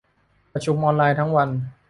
[0.53, 1.49] ประชุมออนไลน์ทั้งวัน